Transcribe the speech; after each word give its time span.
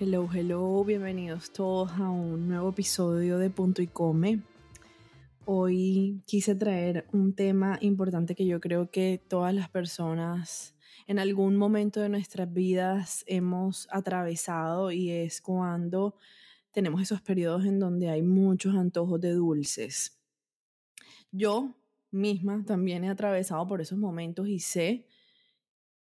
Hello, 0.00 0.28
hello, 0.32 0.84
bienvenidos 0.84 1.52
todos 1.52 1.90
a 1.90 2.08
un 2.08 2.46
nuevo 2.46 2.68
episodio 2.68 3.36
de 3.36 3.50
Punto 3.50 3.82
y 3.82 3.88
Come. 3.88 4.42
Hoy 5.44 6.22
quise 6.24 6.54
traer 6.54 7.04
un 7.12 7.34
tema 7.34 7.78
importante 7.80 8.36
que 8.36 8.46
yo 8.46 8.60
creo 8.60 8.92
que 8.92 9.20
todas 9.26 9.52
las 9.52 9.68
personas 9.68 10.76
en 11.08 11.18
algún 11.18 11.56
momento 11.56 12.00
de 12.00 12.08
nuestras 12.10 12.52
vidas 12.52 13.24
hemos 13.26 13.88
atravesado 13.90 14.92
y 14.92 15.10
es 15.10 15.40
cuando 15.40 16.14
tenemos 16.70 17.02
esos 17.02 17.20
periodos 17.20 17.64
en 17.64 17.80
donde 17.80 18.08
hay 18.08 18.22
muchos 18.22 18.76
antojos 18.76 19.20
de 19.20 19.32
dulces. 19.32 20.16
Yo 21.32 21.74
misma 22.12 22.62
también 22.64 23.02
he 23.02 23.08
atravesado 23.08 23.66
por 23.66 23.80
esos 23.80 23.98
momentos 23.98 24.46
y 24.46 24.60
sé 24.60 25.08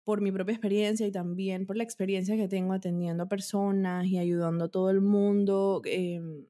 por 0.10 0.22
mi 0.22 0.32
propia 0.32 0.54
experiencia 0.54 1.06
y 1.06 1.12
también 1.12 1.68
por 1.68 1.78
la 1.78 1.84
experiencia 1.84 2.36
que 2.36 2.48
tengo 2.48 2.74
atendiendo 2.74 3.22
a 3.22 3.30
personas 3.30 4.08
y 4.08 4.18
ayudando 4.18 4.66
a 4.66 4.68
todo 4.68 4.90
el 4.90 5.02
mundo, 5.02 5.84
em, 5.86 6.48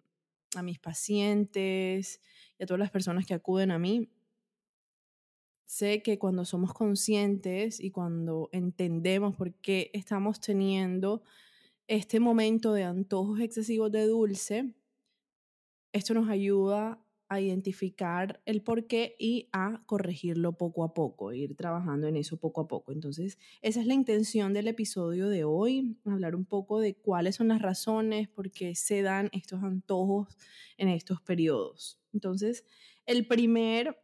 a 0.56 0.64
mis 0.64 0.80
pacientes 0.80 2.22
y 2.58 2.64
a 2.64 2.66
todas 2.66 2.80
las 2.80 2.90
personas 2.90 3.26
que 3.26 3.34
acuden 3.34 3.72
a 3.72 3.78
mí, 3.78 4.08
sé 5.66 6.02
que 6.02 6.18
cuando 6.18 6.46
somos 6.46 6.74
conscientes 6.74 7.82
y 7.82 7.92
cuando 7.92 8.48
entendemos 8.54 9.36
por 9.36 9.54
qué 9.56 9.92
estamos 9.94 10.40
teniendo 10.40 11.22
este 11.88 12.22
momento 12.22 12.72
de 12.72 12.86
antojos 12.86 13.42
excesivos 13.42 13.92
de 13.92 14.06
dulce, 14.06 14.74
esto 15.92 16.14
nos 16.14 16.30
ayuda 16.30 16.98
a 17.30 17.40
identificar 17.40 18.42
el 18.46 18.62
por 18.64 18.88
qué 18.88 19.16
y 19.20 19.50
a 19.54 19.84
corregirlo 19.86 20.58
poco 20.58 20.84
a 20.84 20.96
poco, 20.96 21.32
ir 21.32 21.56
trabajando 21.56 22.08
en 22.08 22.18
eso 22.18 22.38
poco 22.38 22.62
a 22.62 22.68
poco. 22.68 22.92
Entonces, 22.92 23.38
esa 23.62 23.80
es 23.80 23.86
la 23.86 23.94
intención 23.94 24.52
del 24.52 24.68
episodio 24.68 25.30
de 25.30 25.44
hoy, 25.44 25.96
hablar 26.06 26.36
un 26.36 26.46
poco 26.46 26.80
de 26.80 26.96
cuáles 26.96 27.36
son 27.36 27.50
las 27.50 27.62
razones 27.62 28.28
por 28.28 28.52
qué 28.52 28.74
se 28.74 29.04
dan 29.04 29.30
estos 29.32 29.64
antojos 29.64 30.28
en 30.78 30.90
estos 30.90 31.22
periodos. 31.22 32.00
Entonces, 32.14 32.66
el 33.06 33.28
primer 33.28 34.02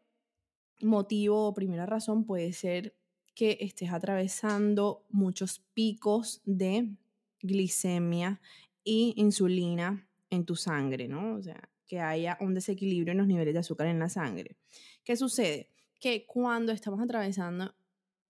motivo 0.82 1.48
o 1.48 1.54
primera 1.54 1.88
razón 1.88 2.26
puede 2.26 2.54
ser 2.54 2.96
que 3.34 3.58
estés 3.60 3.92
atravesando 3.92 5.04
muchos 5.10 5.60
picos 5.74 6.42
de 6.46 6.96
glicemia 7.42 8.40
y 8.84 9.14
insulina 9.18 10.08
en 10.30 10.46
tu 10.46 10.56
sangre, 10.56 11.08
¿no? 11.08 11.36
O 11.36 11.42
sea, 11.42 11.70
que 11.86 12.00
haya 12.00 12.38
un 12.42 12.54
desequilibrio 12.54 13.12
en 13.12 13.20
los 13.20 13.28
niveles 13.28 13.54
de 13.54 13.60
azúcar 13.60 13.88
en 13.88 14.00
la 14.00 14.10
sangre. 14.10 14.58
¿Qué 15.04 15.16
sucede? 15.16 15.70
Que 16.00 16.26
cuando 16.26 16.72
estamos 16.72 17.02
atravesando 17.02 17.74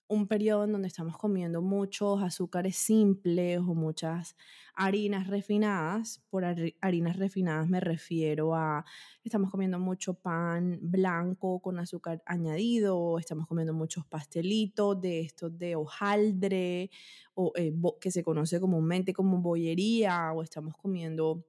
un 0.08 0.28
periodo 0.28 0.66
en 0.66 0.72
donde 0.72 0.88
estamos 0.88 1.18
comiendo 1.18 1.62
muchos 1.62 2.22
azúcares 2.22 2.76
simples 2.76 3.60
o 3.60 3.74
muchas 3.74 4.36
harinas 4.76 5.28
refinadas, 5.28 6.24
por 6.30 6.46
harinas 6.46 7.18
refinadas 7.18 7.68
me 7.68 7.80
refiero 7.80 8.54
a 8.56 8.86
estamos 9.24 9.50
comiendo 9.50 9.80
mucho 9.80 10.14
pan 10.14 10.78
blanco 10.82 11.60
con 11.60 11.80
azúcar 11.80 12.22
añadido, 12.26 13.18
estamos 13.18 13.48
comiendo 13.48 13.74
muchos 13.74 14.06
pastelitos 14.06 15.02
de 15.02 15.22
estos 15.22 15.58
de 15.58 15.76
hojaldre 15.76 16.92
o 17.34 17.52
eh, 17.56 17.74
que 18.00 18.12
se 18.12 18.24
conoce 18.24 18.60
comúnmente 18.60 19.14
como 19.14 19.42
bollería 19.42 20.32
o 20.34 20.44
estamos 20.44 20.76
comiendo 20.78 21.46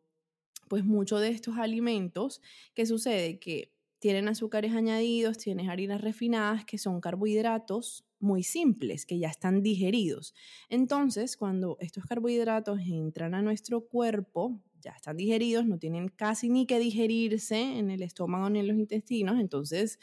pues 0.69 0.85
muchos 0.85 1.21
de 1.21 1.29
estos 1.29 1.57
alimentos, 1.59 2.41
¿qué 2.75 2.87
sucede? 2.87 3.39
Que 3.39 3.73
tienen 3.99 4.29
azúcares 4.29 4.75
añadidos, 4.75 5.39
tienen 5.39 5.71
harinas 5.71 6.01
refinadas, 6.01 6.65
que 6.65 6.79
son 6.79 7.01
carbohidratos 7.01 8.07
muy 8.19 8.43
simples, 8.43 9.07
que 9.07 9.19
ya 9.19 9.29
están 9.29 9.63
digeridos. 9.63 10.35
Entonces, 10.69 11.37
cuando 11.37 11.77
estos 11.81 12.05
carbohidratos 12.05 12.81
entran 12.81 13.35
a 13.35 13.43
nuestro 13.43 13.87
cuerpo, 13.87 14.63
ya 14.81 14.93
están 14.93 15.17
digeridos, 15.17 15.67
no 15.67 15.79
tienen 15.79 16.09
casi 16.09 16.49
ni 16.49 16.67
que 16.67 16.79
digerirse 16.79 17.79
en 17.79 17.91
el 17.91 18.03
estómago 18.03 18.49
ni 18.51 18.61
en 18.61 18.69
los 18.69 18.77
intestinos, 18.77 19.41
entonces 19.41 19.99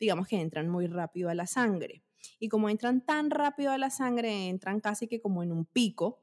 digamos 0.00 0.26
que 0.26 0.40
entran 0.40 0.68
muy 0.68 0.86
rápido 0.86 1.28
a 1.28 1.34
la 1.34 1.46
sangre. 1.46 2.02
Y 2.40 2.48
como 2.48 2.68
entran 2.68 3.04
tan 3.04 3.30
rápido 3.30 3.70
a 3.70 3.78
la 3.78 3.90
sangre, 3.90 4.48
entran 4.48 4.80
casi 4.80 5.06
que 5.06 5.20
como 5.20 5.42
en 5.42 5.52
un 5.52 5.66
pico, 5.66 6.22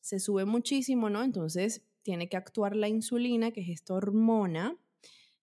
se 0.00 0.18
sube 0.18 0.44
muchísimo, 0.44 1.10
¿no? 1.10 1.22
Entonces 1.22 1.82
tiene 2.02 2.28
que 2.28 2.36
actuar 2.36 2.76
la 2.76 2.88
insulina, 2.88 3.50
que 3.50 3.60
es 3.60 3.68
esta 3.68 3.94
hormona 3.94 4.76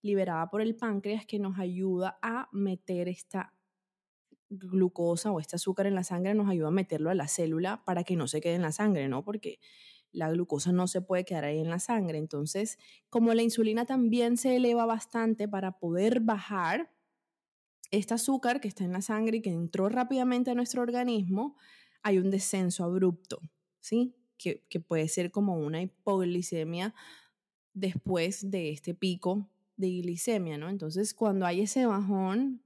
liberada 0.02 0.48
por 0.48 0.62
el 0.62 0.76
páncreas 0.76 1.26
que 1.26 1.38
nos 1.38 1.58
ayuda 1.58 2.18
a 2.22 2.48
meter 2.52 3.08
esta 3.08 3.54
glucosa 4.48 5.30
o 5.30 5.40
este 5.40 5.56
azúcar 5.56 5.86
en 5.86 5.94
la 5.94 6.04
sangre, 6.04 6.34
nos 6.34 6.48
ayuda 6.48 6.68
a 6.68 6.72
meterlo 6.72 7.10
a 7.10 7.14
la 7.14 7.28
célula 7.28 7.84
para 7.84 8.04
que 8.04 8.16
no 8.16 8.26
se 8.26 8.40
quede 8.40 8.54
en 8.54 8.62
la 8.62 8.72
sangre, 8.72 9.08
¿no? 9.08 9.24
Porque 9.24 9.60
la 10.12 10.30
glucosa 10.30 10.72
no 10.72 10.88
se 10.88 11.02
puede 11.02 11.24
quedar 11.24 11.44
ahí 11.44 11.60
en 11.60 11.70
la 11.70 11.78
sangre. 11.78 12.18
Entonces, 12.18 12.78
como 13.08 13.32
la 13.34 13.42
insulina 13.42 13.84
también 13.86 14.36
se 14.36 14.56
eleva 14.56 14.86
bastante 14.86 15.48
para 15.48 15.78
poder 15.78 16.20
bajar 16.20 16.90
este 17.90 18.14
azúcar 18.14 18.60
que 18.60 18.68
está 18.68 18.84
en 18.84 18.92
la 18.92 19.02
sangre 19.02 19.38
y 19.38 19.42
que 19.42 19.50
entró 19.50 19.88
rápidamente 19.88 20.50
a 20.50 20.54
nuestro 20.54 20.82
organismo, 20.82 21.56
hay 22.02 22.18
un 22.18 22.30
descenso 22.30 22.84
abrupto, 22.84 23.40
¿sí? 23.80 24.14
Que, 24.40 24.80
puede 24.80 25.08
ser 25.08 25.30
como 25.30 25.58
una 25.58 25.82
hipoglicemia 25.82 26.94
después 27.74 28.50
de 28.50 28.70
este 28.70 28.94
pico 28.94 29.46
de 29.76 29.90
glicemia, 30.00 30.58
¿no? 30.58 30.68
Entonces, 30.68 31.14
cuando 31.14 31.46
hay 31.46 31.62
ese 31.62 31.86
bajón, 31.86 32.62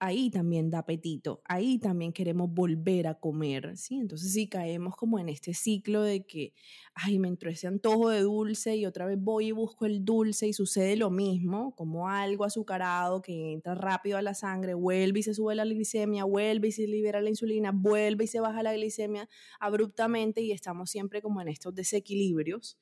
ahí 0.00 0.30
también 0.30 0.70
da 0.70 0.78
apetito, 0.80 1.42
ahí 1.44 1.78
también 1.78 2.12
queremos 2.12 2.50
volver 2.52 3.06
a 3.06 3.14
comer, 3.20 3.76
¿sí? 3.76 3.98
Entonces 3.98 4.32
sí 4.32 4.48
caemos 4.48 4.96
como 4.96 5.18
en 5.18 5.28
este 5.28 5.52
ciclo 5.52 6.02
de 6.02 6.24
que, 6.24 6.54
ay, 6.94 7.18
me 7.18 7.28
entró 7.28 7.50
ese 7.50 7.66
antojo 7.66 8.08
de 8.08 8.22
dulce 8.22 8.76
y 8.76 8.86
otra 8.86 9.04
vez 9.06 9.18
voy 9.20 9.48
y 9.48 9.52
busco 9.52 9.84
el 9.84 10.02
dulce 10.04 10.48
y 10.48 10.54
sucede 10.54 10.96
lo 10.96 11.10
mismo, 11.10 11.74
como 11.76 12.08
algo 12.08 12.44
azucarado 12.44 13.20
que 13.20 13.52
entra 13.52 13.74
rápido 13.74 14.16
a 14.16 14.22
la 14.22 14.34
sangre, 14.34 14.72
vuelve 14.74 15.20
y 15.20 15.22
se 15.22 15.34
sube 15.34 15.54
la 15.54 15.64
glicemia, 15.66 16.24
vuelve 16.24 16.68
y 16.68 16.72
se 16.72 16.86
libera 16.86 17.20
la 17.20 17.28
insulina, 17.28 17.70
vuelve 17.72 18.24
y 18.24 18.28
se 18.28 18.40
baja 18.40 18.62
la 18.62 18.72
glicemia 18.72 19.28
abruptamente 19.60 20.40
y 20.40 20.52
estamos 20.52 20.90
siempre 20.90 21.20
como 21.20 21.42
en 21.42 21.48
estos 21.48 21.74
desequilibrios. 21.74 22.78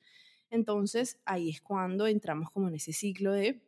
Entonces 0.49 1.19
ahí 1.25 1.49
es 1.49 1.61
cuando 1.61 2.07
entramos 2.07 2.49
como 2.51 2.69
en 2.69 2.75
ese 2.75 2.93
ciclo 2.93 3.33
de 3.33 3.61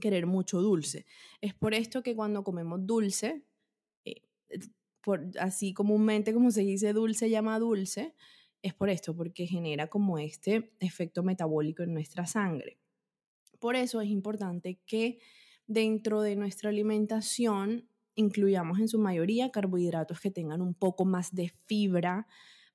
querer 0.00 0.26
mucho 0.26 0.60
dulce. 0.60 1.06
Es 1.40 1.54
por 1.54 1.74
esto 1.74 2.02
que 2.02 2.14
cuando 2.14 2.44
comemos 2.44 2.86
dulce, 2.86 3.44
eh, 4.04 4.22
por, 5.02 5.30
así 5.38 5.72
comúnmente 5.72 6.32
como 6.32 6.50
se 6.50 6.62
dice 6.62 6.92
dulce 6.92 7.30
llama 7.30 7.58
dulce, 7.58 8.14
es 8.62 8.74
por 8.74 8.88
esto, 8.88 9.14
porque 9.14 9.46
genera 9.46 9.86
como 9.86 10.18
este 10.18 10.72
efecto 10.80 11.22
metabólico 11.22 11.82
en 11.82 11.94
nuestra 11.94 12.26
sangre. 12.26 12.78
Por 13.60 13.76
eso 13.76 14.00
es 14.00 14.08
importante 14.08 14.80
que 14.86 15.20
dentro 15.66 16.20
de 16.22 16.36
nuestra 16.36 16.70
alimentación 16.70 17.88
incluyamos 18.14 18.80
en 18.80 18.88
su 18.88 18.98
mayoría 18.98 19.50
carbohidratos 19.50 20.20
que 20.20 20.30
tengan 20.30 20.62
un 20.62 20.74
poco 20.74 21.04
más 21.04 21.34
de 21.34 21.50
fibra 21.66 22.26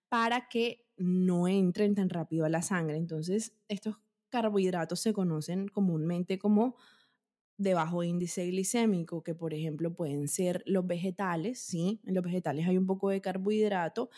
para 0.07 0.48
que 0.48 0.86
no 0.98 1.48
entren 1.48 1.95
tan 1.95 2.10
rápido 2.10 2.45
a 2.45 2.50
la 2.50 2.62
sangre. 2.62 2.98
Entonces, 2.98 3.54
estos 3.68 3.98
carbohidratos 4.30 5.00
se 5.00 5.13
conocen 5.13 5.68
comúnmente 5.68 6.38
como 6.38 6.75
de 7.62 7.74
bajo 7.74 8.04
índice 8.04 8.46
glicémico, 8.48 9.24
que 9.24 9.36
por 9.36 9.54
ejemplo 9.54 9.94
pueden 9.94 10.28
ser 10.28 10.63
los 10.66 10.86
vegetales, 10.88 11.60
¿sí? 11.60 12.00
En 12.06 12.16
los 12.16 12.24
vegetales 12.24 12.68
hay 12.68 12.78
un 12.78 12.88
poco 12.88 13.10
de 13.10 13.22
carbohidrato, 13.22 14.10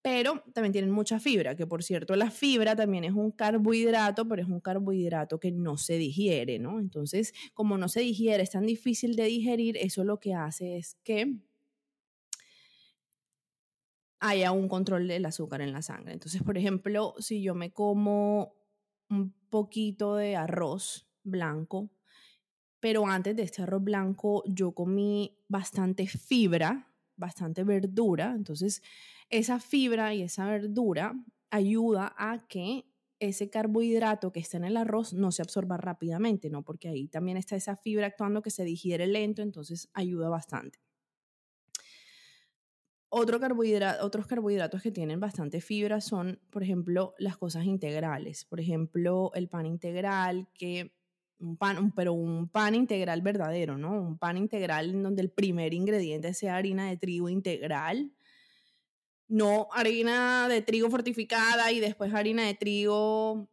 pero 0.00 0.42
también 0.54 0.72
tienen 0.72 0.90
mucha 0.90 1.20
fibra, 1.20 1.54
que 1.54 1.66
por 1.66 1.82
cierto 1.82 2.16
la 2.16 2.30
fibra 2.30 2.74
también 2.74 3.04
es 3.04 3.12
un 3.12 3.30
carbohidrato, 3.30 4.26
pero 4.26 4.42
es 4.42 4.48
un 4.48 4.60
carbohidrato 4.60 5.38
que 5.38 5.52
no 5.52 5.76
se 5.76 5.98
digiere, 5.98 6.58
¿no? 6.58 6.80
Entonces, 6.80 7.34
como 7.52 7.76
no 7.76 7.88
se 7.88 8.00
digiere, 8.00 8.42
es 8.42 8.50
tan 8.50 8.64
difícil 8.66 9.16
de 9.16 9.24
digerir, 9.24 9.76
eso 9.76 10.04
lo 10.04 10.18
que 10.18 10.34
hace 10.34 10.78
es 10.78 10.96
que 11.04 11.36
haya 14.20 14.52
un 14.52 14.68
control 14.68 15.08
del 15.08 15.26
azúcar 15.26 15.60
en 15.60 15.72
la 15.72 15.82
sangre. 15.82 16.12
Entonces, 16.12 16.42
por 16.42 16.56
ejemplo, 16.58 17.14
si 17.18 17.42
yo 17.42 17.54
me 17.54 17.70
como 17.70 18.54
un 19.10 19.32
poquito 19.50 20.16
de 20.16 20.36
arroz 20.36 21.06
blanco, 21.22 21.90
pero 22.80 23.06
antes 23.06 23.34
de 23.36 23.42
este 23.42 23.62
arroz 23.62 23.82
blanco 23.82 24.42
yo 24.46 24.72
comí 24.72 25.36
bastante 25.48 26.06
fibra, 26.06 26.92
bastante 27.16 27.64
verdura, 27.64 28.34
entonces 28.36 28.82
esa 29.30 29.60
fibra 29.60 30.14
y 30.14 30.22
esa 30.22 30.46
verdura 30.46 31.14
ayuda 31.50 32.14
a 32.16 32.46
que 32.48 32.84
ese 33.20 33.50
carbohidrato 33.50 34.32
que 34.32 34.40
está 34.40 34.58
en 34.58 34.64
el 34.64 34.76
arroz 34.76 35.12
no 35.12 35.32
se 35.32 35.42
absorba 35.42 35.76
rápidamente, 35.76 36.50
¿no? 36.50 36.62
Porque 36.62 36.88
ahí 36.88 37.08
también 37.08 37.36
está 37.36 37.56
esa 37.56 37.76
fibra 37.76 38.06
actuando 38.06 38.42
que 38.42 38.50
se 38.50 38.64
digiere 38.64 39.06
lento, 39.06 39.42
entonces 39.42 39.90
ayuda 39.92 40.28
bastante. 40.28 40.78
Otro 43.10 43.40
otros 44.02 44.26
carbohidratos 44.26 44.82
que 44.82 44.92
tienen 44.92 45.18
bastante 45.18 45.62
fibra 45.62 46.00
son, 46.02 46.40
por 46.50 46.62
ejemplo, 46.62 47.14
las 47.18 47.38
cosas 47.38 47.64
integrales. 47.64 48.44
Por 48.44 48.60
ejemplo, 48.60 49.30
el 49.34 49.48
pan 49.48 49.64
integral, 49.64 50.46
que 50.52 50.97
un 51.40 51.56
pan, 51.56 51.92
pero 51.92 52.12
un 52.12 52.48
pan 52.48 52.74
integral 52.74 53.22
verdadero, 53.22 53.78
¿no? 53.78 53.92
Un 53.92 54.18
pan 54.18 54.36
integral 54.36 54.90
en 54.90 55.02
donde 55.02 55.22
el 55.22 55.30
primer 55.30 55.74
ingrediente 55.74 56.34
sea 56.34 56.56
harina 56.56 56.88
de 56.88 56.96
trigo 56.96 57.28
integral, 57.28 58.12
no 59.28 59.68
harina 59.72 60.48
de 60.48 60.62
trigo 60.62 60.90
fortificada 60.90 61.70
y 61.70 61.80
después 61.80 62.12
harina 62.14 62.46
de 62.46 62.54
trigo 62.54 63.48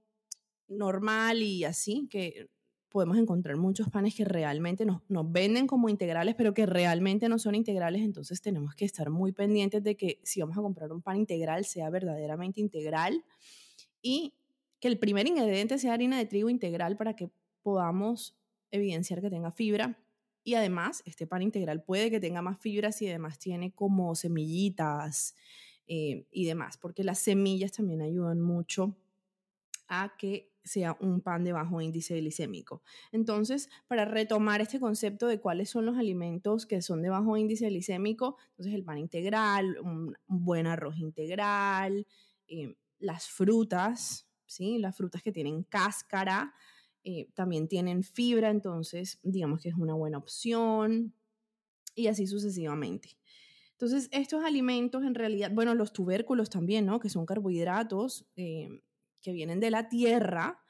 normal 0.68 1.42
y 1.42 1.64
así, 1.64 2.08
que 2.10 2.50
podemos 2.90 3.18
encontrar 3.18 3.58
muchos 3.58 3.90
panes 3.90 4.16
que 4.16 4.24
realmente 4.24 4.86
nos, 4.86 5.02
nos, 5.10 5.30
venden 5.30 5.68
como 5.68 5.90
integrales, 5.90 6.34
pero 6.36 6.54
que 6.54 6.66
realmente 6.66 7.28
no 7.28 7.38
son 7.38 7.54
integrales, 7.54 8.02
entonces 8.02 8.42
tenemos 8.42 8.74
que 8.74 8.86
estar 8.86 9.10
muy 9.10 9.34
pendientes 9.34 9.84
de 9.84 9.98
que 9.98 10.22
si 10.24 10.40
vamos 10.40 10.58
a 10.58 10.62
comprar 10.62 10.92
un 10.94 11.02
pan 11.02 11.18
integral 11.18 11.66
sea 11.66 11.90
verdaderamente 11.90 12.62
integral 12.62 13.24
y 14.02 14.34
que 14.80 14.88
el 14.88 14.98
primer 14.98 15.28
ingrediente 15.28 15.78
sea 15.78 15.94
harina 15.94 16.18
de 16.18 16.26
trigo 16.26 16.50
integral 16.50 16.96
para 16.96 17.16
que 17.16 17.30
podamos 17.66 18.38
evidenciar 18.70 19.22
que 19.22 19.32
tenga 19.32 19.52
fibra. 19.52 19.98
Y 20.44 20.54
además, 20.54 21.02
este 21.06 21.26
pan 21.26 21.42
integral 21.42 21.84
puede 21.84 22.12
que 22.12 22.20
tenga 22.20 22.44
más 22.44 22.60
fibras 22.60 23.02
y 23.02 23.08
además 23.10 23.40
tiene 23.40 23.74
como 23.74 24.14
semillitas 24.14 25.34
eh, 25.88 26.28
y 26.30 26.46
demás, 26.46 26.78
porque 26.78 27.04
las 27.04 27.18
semillas 27.18 27.72
también 27.72 28.04
ayudan 28.04 28.40
mucho 28.40 28.96
a 29.88 30.14
que 30.16 30.54
sea 30.64 30.96
un 31.00 31.22
pan 31.22 31.44
de 31.44 31.54
bajo 31.54 31.82
índice 31.82 32.16
glicémico. 32.18 32.84
Entonces, 33.12 33.68
para 33.88 34.06
retomar 34.06 34.62
este 34.62 34.80
concepto 34.80 35.26
de 35.26 35.40
cuáles 35.40 35.72
son 35.72 35.88
los 35.88 35.98
alimentos 35.98 36.68
que 36.68 36.84
son 36.84 37.02
de 37.02 37.10
bajo 37.10 37.36
índice 37.36 37.68
glicémico, 37.70 38.38
entonces 38.52 38.76
el 38.76 38.84
pan 38.84 39.00
integral, 39.00 39.80
un, 39.82 40.16
buen 40.28 40.68
arroz 40.68 41.00
integral, 41.00 42.06
eh, 42.48 42.76
las 43.00 43.28
frutas, 43.28 44.28
¿sí? 44.46 44.78
las 44.78 44.96
frutas 44.96 45.24
que 45.24 45.32
tienen 45.32 45.64
cáscara, 45.64 46.54
eh, 47.08 47.30
también 47.36 47.68
tienen 47.68 48.02
fibra, 48.02 48.50
entonces 48.50 49.20
digamos 49.22 49.62
que 49.62 49.70
es 49.70 49.76
una 49.76 49.94
buena 49.94 50.18
opción 50.18 51.14
y 51.94 52.08
así 52.08 52.26
sucesivamente. 52.26 53.18
Entonces, 53.74 54.10
estos 54.12 54.44
alimentos 54.44 55.04
en 55.04 55.14
realidad, 55.14 55.52
bueno, 55.54 55.76
los 55.76 55.94
tubérculos 55.94 56.50
también, 56.50 56.88
¿no? 56.88 57.00
Que 57.00 57.10
son 57.10 57.28
carbohidratos, 57.28 58.26
eh, 58.36 58.82
que 59.22 59.34
vienen 59.34 59.60
de 59.60 59.70
la 59.70 59.88
tierra, 59.88 60.64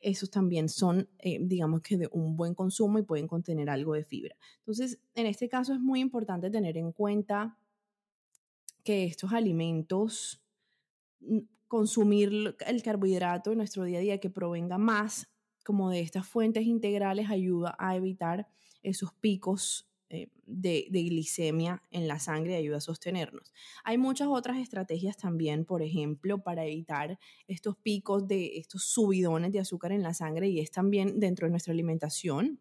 esos 0.00 0.28
también 0.30 0.68
son, 0.68 1.08
eh, 1.18 1.38
digamos 1.40 1.82
que 1.82 1.96
de 1.96 2.08
un 2.10 2.36
buen 2.36 2.54
consumo 2.54 2.98
y 2.98 3.02
pueden 3.02 3.28
contener 3.28 3.70
algo 3.70 3.94
de 3.94 4.04
fibra. 4.04 4.34
Entonces, 4.58 4.98
en 5.14 5.26
este 5.26 5.48
caso 5.48 5.72
es 5.72 5.80
muy 5.80 6.00
importante 6.00 6.50
tener 6.50 6.76
en 6.78 6.90
cuenta 6.90 7.56
que 8.82 9.04
estos 9.04 9.32
alimentos, 9.32 10.42
mm, 11.20 11.38
consumir 11.68 12.56
el 12.66 12.82
carbohidrato 12.82 13.52
en 13.52 13.58
nuestro 13.58 13.84
día 13.84 13.98
a 13.98 14.02
día 14.02 14.18
que 14.18 14.30
provenga 14.30 14.76
más 14.76 15.29
como 15.64 15.90
de 15.90 16.00
estas 16.00 16.26
fuentes 16.26 16.64
integrales 16.64 17.30
ayuda 17.30 17.76
a 17.78 17.96
evitar 17.96 18.48
esos 18.82 19.12
picos 19.12 19.90
eh, 20.12 20.28
de, 20.44 20.88
glicemia 20.90 21.84
en 21.92 22.08
la 22.08 22.18
sangre 22.18 22.54
y 22.54 22.56
ayuda 22.56 22.78
a 22.78 22.80
sostenernos. 22.80 23.52
Hay 23.84 23.96
muchas 23.96 24.26
otras 24.26 24.58
estrategias 24.58 25.16
también, 25.16 25.64
por 25.64 25.82
ejemplo, 25.82 26.42
para 26.42 26.64
evitar 26.64 27.20
estos 27.46 27.76
picos 27.76 28.26
de 28.26 28.58
estos 28.58 28.82
subidones 28.82 29.52
de 29.52 29.60
azúcar 29.60 29.92
en 29.92 30.02
la 30.02 30.12
sangre 30.12 30.48
y 30.48 30.58
es 30.58 30.72
también 30.72 31.20
dentro 31.20 31.46
de 31.46 31.50
nuestra 31.50 31.72
alimentación 31.72 32.58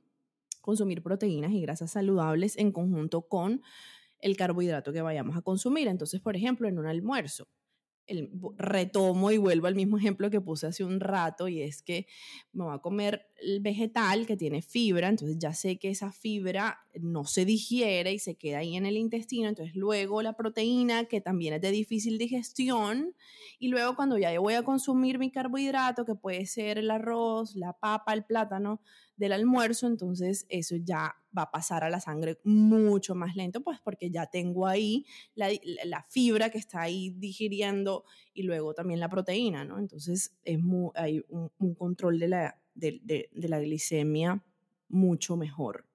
consumir 0.61 1.01
proteínas 1.01 1.51
y 1.51 1.61
grasas 1.61 1.89
saludables 1.91 2.55
en 2.55 2.71
conjunto 2.71 3.23
con 3.23 3.63
el 4.19 4.37
carbohidrato 4.37 4.93
que 4.93 5.01
vayamos 5.01 5.35
a 5.35 5.41
consumir. 5.41 5.87
Entonces, 5.87 6.21
por 6.21 6.35
ejemplo, 6.35 6.67
en 6.67 6.77
un 6.77 6.85
almuerzo, 6.85 7.47
el, 8.09 8.29
retomo 8.57 9.31
y 9.31 9.37
vuelvo 9.37 9.67
al 9.67 9.75
mismo 9.75 9.97
ejemplo 9.97 10.29
que 10.29 10.41
puse 10.41 10.67
hace 10.67 10.83
un 10.83 10.99
rato 10.99 11.47
y 11.47 11.61
es 11.61 11.81
que 11.81 12.07
me 12.51 12.65
voy 12.65 12.75
a 12.75 12.79
comer 12.79 13.27
el 13.41 13.61
vegetal 13.61 14.25
que 14.25 14.35
tiene 14.35 14.61
fibra, 14.61 15.07
entonces 15.07 15.37
ya 15.39 15.53
sé 15.53 15.77
que 15.77 15.89
esa 15.89 16.11
fibra 16.11 16.85
no 17.01 17.25
se 17.25 17.45
digiere 17.45 18.13
y 18.13 18.19
se 18.19 18.35
queda 18.35 18.59
ahí 18.59 18.75
en 18.75 18.85
el 18.85 18.97
intestino, 18.97 19.49
entonces 19.49 19.75
luego 19.75 20.21
la 20.21 20.33
proteína 20.33 21.05
que 21.05 21.21
también 21.21 21.53
es 21.55 21.61
de 21.61 21.71
difícil 21.71 22.17
digestión 22.17 23.15
y 23.59 23.67
luego 23.67 23.95
cuando 23.95 24.17
ya 24.17 24.37
voy 24.39 24.53
a 24.53 24.63
consumir 24.63 25.19
mi 25.19 25.31
carbohidrato 25.31 26.05
que 26.05 26.15
puede 26.15 26.45
ser 26.45 26.77
el 26.77 26.91
arroz, 26.91 27.55
la 27.55 27.73
papa, 27.73 28.13
el 28.13 28.23
plátano, 28.25 28.81
del 29.19 29.33
almuerzo, 29.33 29.85
entonces 29.85 30.45
eso 30.47 30.77
ya 30.77 31.13
va 31.37 31.43
a 31.43 31.51
pasar 31.51 31.83
a 31.83 31.89
la 31.89 31.99
sangre 31.99 32.39
mucho 32.45 33.15
más 33.15 33.35
lento, 33.35 33.61
pues 33.61 33.77
porque 33.83 34.09
ya 34.09 34.27
tengo 34.27 34.65
ahí 34.65 35.05
la, 35.35 36.05
fibra 36.09 36.49
que 36.49 36.57
está 36.57 36.81
ahí 36.81 37.09
digiriendo 37.17 38.05
y 38.33 38.43
luego 38.43 38.73
también 38.73 39.01
la 39.01 39.09
proteína, 39.09 39.65
¿no? 39.65 39.77
Entonces 39.77 40.33
es 40.43 40.59
hay 40.95 41.21
un, 41.27 41.75
control 41.75 42.17
de 42.17 42.27
la, 42.29 42.61
de, 42.75 43.29
la 43.33 43.59
glicemia 43.59 44.41
mucho 44.87 45.35
mejor. 45.35 45.88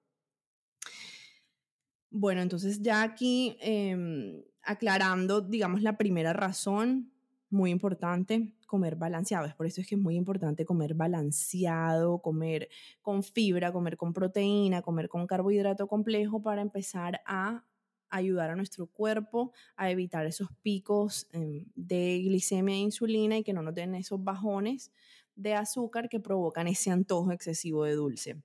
Bueno, 2.17 2.41
entonces 2.41 2.81
ya 2.81 3.03
aquí 3.03 3.57
em, 3.59 4.41
aclarando, 4.63 5.41
digamos, 5.41 5.81
la 5.81 5.97
primera 5.97 6.31
razón 6.31 7.11
muy 7.49 7.71
importante 7.71 8.53
comer 8.67 8.95
balanceado. 8.95 9.45
Es 9.45 9.53
por 9.53 9.65
eso 9.65 9.81
es 9.81 9.87
que 9.87 9.95
es 9.95 10.01
muy 10.01 10.15
importante 10.15 10.63
comer 10.63 10.93
balanceado, 10.93 12.21
comer 12.21 12.69
con 13.01 13.21
fibra, 13.21 13.73
comer 13.73 13.97
con 13.97 14.13
proteína, 14.13 14.81
comer 14.81 15.09
con 15.09 15.27
carbohidrato 15.27 15.87
complejo 15.87 16.41
para 16.41 16.61
empezar 16.61 17.21
a 17.25 17.65
ayudar 18.07 18.49
a 18.49 18.55
nuestro 18.55 18.87
cuerpo 18.87 19.51
a 19.75 19.91
evitar 19.91 20.25
esos 20.25 20.47
picos 20.61 21.27
em, 21.33 21.65
de 21.75 22.21
glicemia 22.23 22.75
e 22.75 22.79
insulina 22.79 23.37
y 23.37 23.43
que 23.43 23.51
no 23.51 23.61
nos 23.61 23.75
den 23.75 23.93
esos 23.93 24.23
bajones 24.23 24.93
de 25.35 25.53
azúcar 25.53 26.07
que 26.07 26.21
provocan 26.21 26.69
ese 26.69 26.91
antojo 26.91 27.33
excesivo 27.33 27.83
de 27.83 27.95
dulce. 27.95 28.37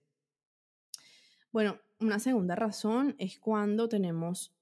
Bueno, 1.52 1.78
una 2.00 2.18
segunda 2.18 2.56
razón 2.56 3.14
es 3.18 3.38
cuando 3.38 3.88
tenemos 3.88 4.54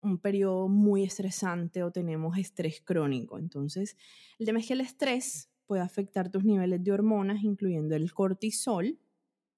un 0.00 0.18
periodo 0.18 0.68
muy 0.68 1.02
estresante 1.02 1.82
o 1.82 1.90
tenemos 1.90 2.38
estrés 2.38 2.80
crónico. 2.80 3.38
Entonces, 3.38 3.96
el 4.38 4.46
tema 4.46 4.60
es 4.60 4.66
que 4.66 4.72
el 4.72 4.80
estrés 4.80 5.50
puede 5.66 5.82
afectar 5.82 6.30
tus 6.30 6.44
niveles 6.44 6.82
de 6.82 6.92
hormonas, 6.92 7.42
incluyendo 7.42 7.94
el 7.96 8.12
cortisol, 8.12 8.98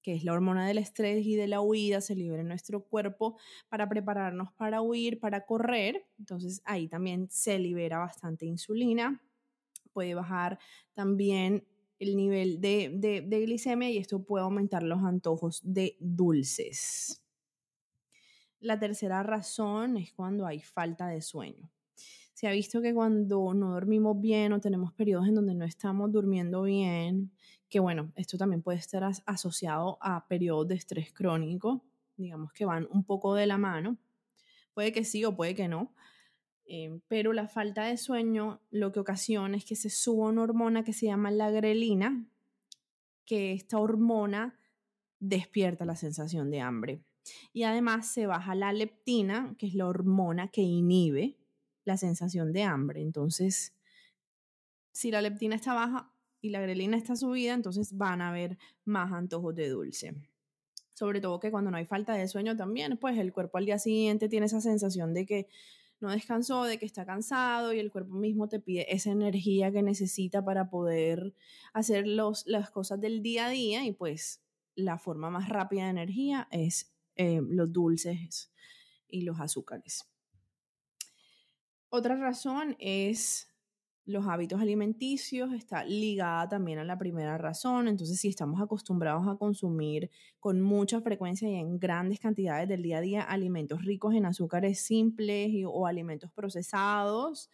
que 0.01 0.15
es 0.15 0.23
la 0.23 0.33
hormona 0.33 0.67
del 0.67 0.79
estrés 0.79 1.25
y 1.25 1.35
de 1.35 1.47
la 1.47 1.61
huida, 1.61 2.01
se 2.01 2.15
libera 2.15 2.41
en 2.41 2.47
nuestro 2.47 2.83
cuerpo 2.83 3.37
para 3.69 3.87
prepararnos 3.87 4.51
para 4.53 4.81
huir, 4.81 5.19
para 5.19 5.45
correr. 5.45 6.05
Entonces, 6.17 6.61
ahí 6.65 6.87
también 6.87 7.27
se 7.29 7.59
libera 7.59 7.99
bastante 7.99 8.45
insulina. 8.45 9.21
Puede 9.93 10.13
bajar 10.15 10.57
también 10.93 11.65
el 11.99 12.15
nivel 12.15 12.61
de, 12.61 12.91
de, 12.95 13.21
de 13.21 13.41
glicemia 13.41 13.89
y 13.89 13.97
esto 13.97 14.23
puede 14.23 14.45
aumentar 14.45 14.83
los 14.83 15.03
antojos 15.03 15.61
de 15.63 15.97
dulces. 15.99 17.21
La 18.59 18.77
tercera 18.77 19.23
razón 19.23 19.97
es 19.97 20.11
cuando 20.11 20.45
hay 20.45 20.61
falta 20.61 21.07
de 21.07 21.21
sueño. 21.21 21.69
Se 22.33 22.47
ha 22.47 22.51
visto 22.51 22.81
que 22.81 22.93
cuando 22.93 23.53
no 23.53 23.71
dormimos 23.71 24.19
bien 24.19 24.53
o 24.53 24.59
tenemos 24.59 24.93
periodos 24.93 25.27
en 25.27 25.35
donde 25.35 25.53
no 25.55 25.65
estamos 25.65 26.11
durmiendo 26.11 26.63
bien, 26.63 27.31
que 27.69 27.79
bueno, 27.79 28.11
esto 28.15 28.37
también 28.37 28.61
puede 28.61 28.79
estar 28.79 29.03
asociado 29.25 29.97
a 30.01 30.27
periodos 30.27 30.67
de 30.67 30.75
estrés 30.75 31.11
crónico, 31.11 31.83
digamos 32.17 32.51
que 32.51 32.65
van 32.65 32.87
un 32.91 33.03
poco 33.03 33.35
de 33.35 33.45
la 33.45 33.57
mano. 33.57 33.97
Puede 34.73 34.91
que 34.91 35.03
sí 35.03 35.23
o 35.25 35.35
puede 35.35 35.55
que 35.55 35.67
no, 35.67 35.93
eh, 36.65 36.99
pero 37.07 37.33
la 37.33 37.47
falta 37.47 37.85
de 37.85 37.97
sueño 37.97 38.61
lo 38.71 38.91
que 38.91 38.99
ocasiona 38.99 39.57
es 39.57 39.65
que 39.65 39.75
se 39.75 39.89
suba 39.89 40.29
una 40.29 40.43
hormona 40.43 40.83
que 40.83 40.93
se 40.93 41.07
llama 41.07 41.31
la 41.31 41.49
grelina, 41.49 42.25
que 43.25 43.53
esta 43.53 43.79
hormona 43.79 44.59
despierta 45.19 45.85
la 45.85 45.95
sensación 45.95 46.51
de 46.51 46.61
hambre. 46.61 47.03
Y 47.53 47.63
además 47.63 48.11
se 48.11 48.25
baja 48.25 48.55
la 48.55 48.73
leptina, 48.73 49.55
que 49.57 49.67
es 49.67 49.75
la 49.75 49.87
hormona 49.87 50.49
que 50.49 50.61
inhibe 50.61 51.37
la 51.85 51.97
sensación 51.97 52.53
de 52.53 52.63
hambre. 52.63 53.01
Entonces, 53.01 53.73
si 54.91 55.11
la 55.11 55.21
leptina 55.21 55.55
está 55.55 55.73
baja 55.73 56.11
y 56.41 56.49
la 56.49 56.61
grelina 56.61 56.97
está 56.97 57.15
subida, 57.15 57.53
entonces 57.53 57.97
van 57.97 58.21
a 58.21 58.29
haber 58.29 58.57
más 58.85 59.11
antojos 59.11 59.55
de 59.55 59.69
dulce. 59.69 60.15
Sobre 60.93 61.21
todo 61.21 61.39
que 61.39 61.51
cuando 61.51 61.71
no 61.71 61.77
hay 61.77 61.85
falta 61.85 62.13
de 62.13 62.27
sueño 62.27 62.55
también, 62.57 62.97
pues 62.97 63.17
el 63.17 63.31
cuerpo 63.31 63.57
al 63.57 63.65
día 63.65 63.79
siguiente 63.79 64.27
tiene 64.27 64.47
esa 64.47 64.61
sensación 64.61 65.13
de 65.13 65.25
que 65.25 65.47
no 65.99 66.11
descansó, 66.11 66.63
de 66.63 66.77
que 66.77 66.85
está 66.85 67.05
cansado 67.05 67.73
y 67.73 67.79
el 67.79 67.91
cuerpo 67.91 68.15
mismo 68.15 68.47
te 68.47 68.59
pide 68.59 68.93
esa 68.93 69.11
energía 69.11 69.71
que 69.71 69.81
necesita 69.81 70.43
para 70.43 70.69
poder 70.69 71.33
hacer 71.73 72.07
los, 72.07 72.45
las 72.47 72.71
cosas 72.71 73.01
del 73.01 73.21
día 73.21 73.47
a 73.47 73.49
día 73.49 73.85
y 73.85 73.91
pues 73.91 74.41
la 74.75 74.97
forma 74.97 75.29
más 75.29 75.49
rápida 75.49 75.85
de 75.85 75.89
energía 75.89 76.47
es 76.51 76.93
eh, 77.21 77.41
los 77.45 77.73
dulces 77.73 78.49
y 79.09 79.23
los 79.23 79.41
azúcares. 79.41 80.05
Otra 81.89 82.15
razón 82.15 82.77
es 82.79 83.49
los 84.05 84.25
hábitos 84.25 84.61
alimenticios, 84.61 85.51
está 85.51 85.83
ligada 85.83 86.47
también 86.47 86.79
a 86.79 86.85
la 86.85 86.97
primera 86.97 87.37
razón. 87.37 87.89
Entonces, 87.89 88.21
si 88.21 88.29
estamos 88.29 88.61
acostumbrados 88.61 89.27
a 89.27 89.35
consumir 89.35 90.09
con 90.39 90.61
mucha 90.61 91.01
frecuencia 91.01 91.49
y 91.49 91.55
en 91.55 91.77
grandes 91.77 92.21
cantidades 92.21 92.69
del 92.69 92.83
día 92.83 92.99
a 92.99 93.01
día 93.01 93.21
alimentos 93.21 93.83
ricos 93.83 94.15
en 94.15 94.25
azúcares 94.25 94.79
simples 94.79 95.51
o 95.67 95.87
alimentos 95.87 96.31
procesados, 96.31 97.49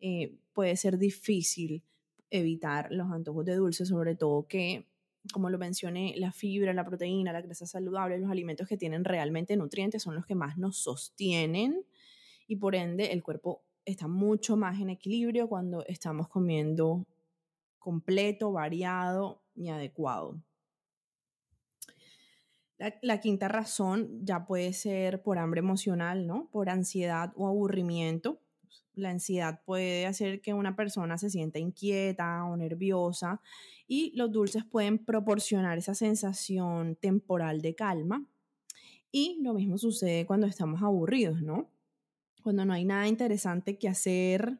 eh, 0.00 0.34
puede 0.54 0.76
ser 0.76 0.96
difícil 0.96 1.84
evitar 2.30 2.90
los 2.90 3.12
antojos 3.12 3.44
de 3.44 3.56
dulce, 3.56 3.84
sobre 3.84 4.16
todo 4.16 4.46
que, 4.46 4.86
como 5.32 5.50
lo 5.50 5.58
mencioné, 5.58 6.14
la 6.16 6.32
fibra, 6.32 6.72
la 6.72 6.84
proteína, 6.84 7.32
la 7.32 7.42
grasa 7.42 7.66
saludable, 7.66 8.18
los 8.18 8.30
alimentos 8.30 8.66
que 8.66 8.76
tienen 8.76 9.04
realmente 9.04 9.56
nutrientes 9.56 10.02
son 10.02 10.14
los 10.14 10.26
que 10.26 10.34
más 10.34 10.56
nos 10.56 10.78
sostienen 10.78 11.84
y 12.46 12.56
por 12.56 12.74
ende 12.74 13.12
el 13.12 13.22
cuerpo 13.22 13.62
está 13.84 14.08
mucho 14.08 14.56
más 14.56 14.80
en 14.80 14.90
equilibrio 14.90 15.48
cuando 15.48 15.84
estamos 15.86 16.28
comiendo 16.28 17.06
completo, 17.78 18.52
variado 18.52 19.42
y 19.54 19.68
adecuado. 19.68 20.42
La, 23.02 23.20
quinta 23.20 23.46
razón 23.46 24.24
ya 24.24 24.46
puede 24.46 24.72
ser 24.72 25.22
por 25.22 25.38
hambre 25.38 25.58
emocional, 25.58 26.26
¿no? 26.26 26.48
Por 26.50 26.70
ansiedad 26.70 27.30
o 27.36 27.46
aburrimiento. 27.46 28.40
La 29.00 29.10
ansiedad 29.10 29.62
puede 29.64 30.06
hacer 30.06 30.40
que 30.40 30.54
una 30.54 30.76
persona 30.76 31.18
se 31.18 31.30
sienta 31.30 31.58
inquieta 31.58 32.44
o 32.44 32.56
nerviosa 32.56 33.40
y 33.86 34.12
los 34.16 34.30
dulces 34.30 34.64
pueden 34.64 34.98
proporcionar 34.98 35.78
esa 35.78 35.94
sensación 35.94 36.96
temporal 36.96 37.60
de 37.62 37.74
calma. 37.74 38.26
Y 39.10 39.38
lo 39.42 39.54
mismo 39.54 39.78
sucede 39.78 40.26
cuando 40.26 40.46
estamos 40.46 40.82
aburridos, 40.82 41.42
¿no? 41.42 41.68
cuando 42.40 42.64
no 42.64 42.72
hay 42.72 42.84
nada 42.84 43.06
interesante 43.06 43.78
que 43.78 43.88
hacer, 43.88 44.58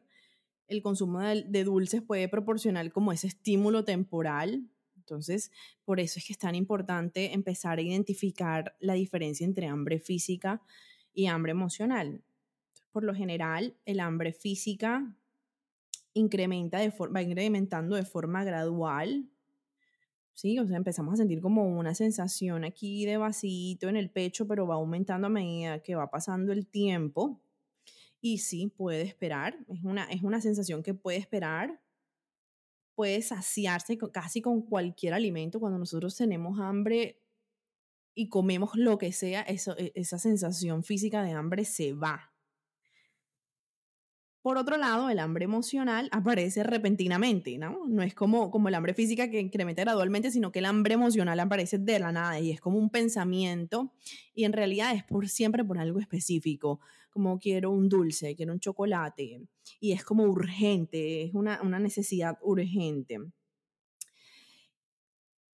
el 0.67 0.81
consumo 0.81 1.19
de, 1.19 1.63
dulces 1.63 2.01
puede 2.01 2.29
proporcionar 2.29 2.91
como 2.91 3.11
ese 3.11 3.27
estímulo 3.27 3.83
temporal. 3.83 4.69
Entonces, 4.95 5.51
por 5.83 5.99
eso 5.99 6.19
es 6.19 6.25
que 6.25 6.33
es 6.33 6.39
tan 6.39 6.55
importante 6.55 7.33
empezar 7.33 7.77
a 7.77 7.81
identificar 7.81 8.75
la 8.79 8.93
diferencia 8.93 9.45
entre 9.45 9.67
hambre 9.67 9.99
física 9.99 10.61
y 11.13 11.25
hambre 11.27 11.51
emocional. 11.51 12.21
Por 12.91 13.03
lo 13.03 13.13
general, 13.13 13.75
el 13.85 13.99
hambre 13.99 14.33
física 14.33 15.15
incrementa 16.13 16.79
de 16.79 16.89
va 16.89 17.21
incrementando 17.21 17.95
de 17.95 18.03
forma 18.03 18.43
gradual. 18.43 19.29
Sí, 20.33 20.59
o 20.59 20.67
sea, 20.67 20.77
empezamos 20.77 21.13
a 21.13 21.17
sentir 21.17 21.41
como 21.41 21.77
una 21.77 21.93
sensación 21.93 22.63
aquí 22.63 23.05
de 23.05 23.17
vacío 23.17 23.89
en 23.89 23.95
el 23.95 24.09
pecho, 24.09 24.47
pero 24.47 24.67
va 24.67 24.75
aumentando 24.75 25.27
a 25.27 25.29
medida 25.29 25.83
que 25.83 25.95
va 25.95 26.09
pasando 26.09 26.51
el 26.51 26.67
tiempo 26.67 27.41
y 28.21 28.37
sí, 28.37 28.67
puede 28.67 29.01
esperar, 29.01 29.57
es 29.67 29.83
una, 29.83 30.03
es 30.05 30.21
una 30.21 30.39
sensación 30.41 30.83
que 30.83 30.93
puede 30.93 31.17
esperar, 31.17 31.81
puede 32.93 33.19
saciarse 33.23 33.97
casi 33.97 34.41
con 34.41 34.61
cualquier 34.61 35.15
alimento. 35.15 35.59
Cuando 35.59 35.79
nosotros 35.79 36.15
tenemos 36.15 36.59
hambre 36.59 37.19
y 38.13 38.29
comemos 38.29 38.75
lo 38.75 38.99
que 38.99 39.11
sea, 39.11 39.41
eso, 39.41 39.75
e, 39.77 39.91
esa 39.95 40.19
sensación 40.19 40.83
física 40.83 41.23
de 41.23 41.31
hambre 41.31 41.65
se 41.65 41.93
va. 41.93 42.30
Por 44.41 44.57
otro 44.57 44.77
lado, 44.77 45.09
el 45.09 45.19
hambre 45.19 45.45
emocional 45.45 46.09
aparece 46.11 46.63
repentinamente, 46.63 47.59
¿no? 47.59 47.85
No 47.87 48.01
es 48.01 48.15
como, 48.15 48.49
como 48.49 48.69
el 48.69 48.75
hambre 48.75 48.95
física 48.95 49.29
que 49.29 49.39
incrementa 49.39 49.83
gradualmente, 49.83 50.31
sino 50.31 50.51
que 50.51 50.59
el 50.59 50.65
hambre 50.65 50.95
emocional 50.95 51.39
aparece 51.39 51.77
de 51.77 51.99
la 51.99 52.11
nada 52.11 52.39
y 52.39 52.49
es 52.49 52.59
como 52.59 52.79
un 52.79 52.89
pensamiento 52.89 53.93
y 54.33 54.45
en 54.45 54.53
realidad 54.53 54.95
es 54.95 55.03
por 55.03 55.29
siempre 55.29 55.63
por 55.63 55.77
algo 55.77 55.99
específico, 55.99 56.79
como 57.11 57.37
quiero 57.37 57.69
un 57.69 57.87
dulce, 57.87 58.35
quiero 58.35 58.53
un 58.53 58.59
chocolate 58.59 59.43
y 59.79 59.91
es 59.91 60.03
como 60.03 60.23
urgente, 60.23 61.23
es 61.23 61.33
una, 61.35 61.61
una 61.61 61.77
necesidad 61.77 62.39
urgente. 62.41 63.19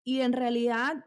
Y 0.03 0.19
en 0.19 0.33
realidad 0.33 1.05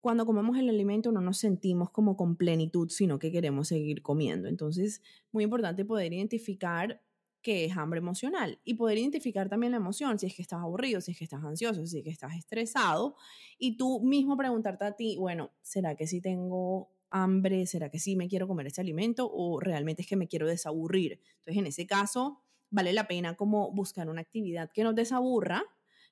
cuando 0.00 0.26
comemos 0.26 0.56
el 0.56 0.68
alimento 0.68 1.12
no 1.12 1.20
nos 1.20 1.38
sentimos 1.38 1.90
como 1.90 2.16
con 2.16 2.36
plenitud, 2.36 2.88
sino 2.88 3.18
que 3.18 3.32
queremos 3.32 3.68
seguir 3.68 4.02
comiendo. 4.02 4.48
Entonces, 4.48 5.02
muy 5.32 5.44
importante 5.44 5.84
poder 5.84 6.12
identificar 6.12 7.02
qué 7.42 7.64
es 7.64 7.76
hambre 7.76 7.98
emocional 7.98 8.60
y 8.64 8.74
poder 8.74 8.98
identificar 8.98 9.48
también 9.48 9.72
la 9.72 9.78
emoción, 9.78 10.18
si 10.18 10.26
es 10.26 10.34
que 10.34 10.42
estás 10.42 10.60
aburrido, 10.60 11.00
si 11.00 11.12
es 11.12 11.18
que 11.18 11.24
estás 11.24 11.42
ansioso, 11.44 11.86
si 11.86 11.98
es 11.98 12.04
que 12.04 12.10
estás 12.10 12.36
estresado 12.36 13.16
y 13.58 13.76
tú 13.76 14.00
mismo 14.02 14.36
preguntarte 14.36 14.84
a 14.84 14.92
ti, 14.92 15.16
bueno, 15.18 15.52
¿será 15.62 15.94
que 15.94 16.06
si 16.06 16.20
tengo 16.20 16.90
hambre? 17.10 17.66
¿Será 17.66 17.90
que 17.90 17.98
sí 17.98 18.16
me 18.16 18.28
quiero 18.28 18.48
comer 18.48 18.66
ese 18.66 18.80
alimento 18.80 19.30
o 19.32 19.60
realmente 19.60 20.02
es 20.02 20.08
que 20.08 20.16
me 20.16 20.28
quiero 20.28 20.46
desaburrir? 20.46 21.20
Entonces, 21.38 21.56
en 21.56 21.66
ese 21.66 21.86
caso, 21.86 22.42
vale 22.70 22.92
la 22.92 23.06
pena 23.06 23.34
como 23.34 23.72
buscar 23.72 24.08
una 24.08 24.20
actividad 24.20 24.70
que 24.72 24.84
nos 24.84 24.94
desaburra 24.94 25.64